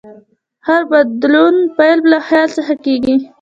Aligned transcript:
د 0.03 0.05
هر 0.67 0.81
بدلون 0.91 1.55
پیل 1.77 1.99
له 2.11 2.17
خیال 2.27 2.49
څخه 2.57 2.73
کېږي. 2.85 3.15